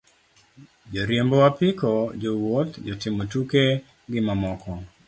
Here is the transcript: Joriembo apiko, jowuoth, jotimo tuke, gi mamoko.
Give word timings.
Joriembo 0.95 1.37
apiko, 1.49 1.91
jowuoth, 2.23 2.73
jotimo 2.89 3.23
tuke, 3.33 3.63
gi 4.11 4.19
mamoko. 4.27 4.71